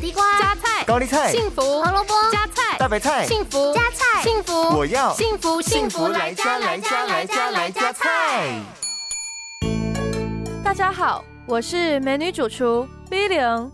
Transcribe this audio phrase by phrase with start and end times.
[0.00, 8.58] 地瓜、加菜、高丽菜、幸福、胡萝卜、加菜、大白菜、幸福、加菜、幸福，我要幸福幸福来加来加来加来加菜。
[10.64, 13.70] 大家好，我是美女主厨 B 零。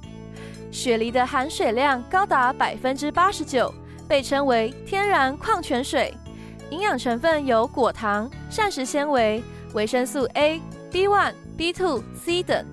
[0.72, 3.72] 雪梨的含水量高达百分之八十九，
[4.08, 6.12] 被称为天然矿泉水。
[6.70, 9.40] 营养成分有果糖、膳食纤维、
[9.74, 12.66] 维生素 A、B1、B2、C 等，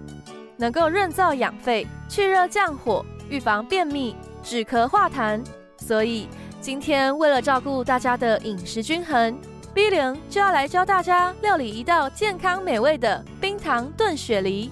[0.57, 5.43] 能够润燥养肺、去热降火、预防便秘、止咳化痰。
[5.77, 6.27] 所以
[6.61, 9.37] 今天为了照顾大家的饮食均衡
[9.73, 14.71] ，B 零就要来教大家料理一道健康美味的冰糖炖雪梨。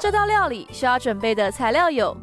[0.00, 2.16] 这道料理需要准备的材料有：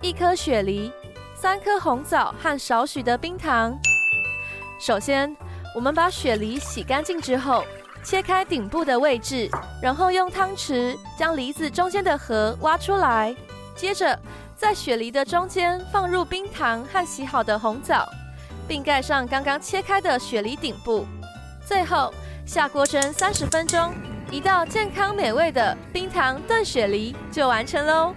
[0.00, 0.90] 一颗雪梨、
[1.34, 3.76] 三颗红枣和少许的冰糖。
[4.80, 5.36] 首先，
[5.74, 7.64] 我们把雪梨洗干净之后，
[8.06, 9.50] 切开顶部的位置，
[9.82, 13.34] 然后用汤匙将梨子中间的核挖出来。
[13.74, 14.16] 接着，
[14.54, 18.08] 在雪梨的中间放入冰糖和洗好的红枣，
[18.68, 21.04] 并盖上刚刚切开的雪梨顶部。
[21.66, 22.14] 最后，
[22.46, 23.92] 下锅蒸三十分钟。
[24.30, 28.14] 一道健康美味的冰糖炖雪梨就完成喽！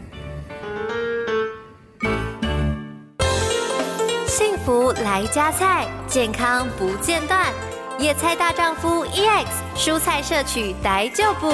[4.27, 7.51] 幸福来加菜，健康不间断。
[8.00, 11.52] 野菜大丈夫 EX，蔬菜摄取逮就补。